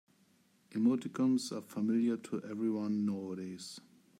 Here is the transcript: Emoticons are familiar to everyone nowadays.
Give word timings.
Emoticons 0.71 1.55
are 1.55 1.61
familiar 1.61 2.17
to 2.17 2.41
everyone 2.49 3.05
nowadays. 3.05 3.79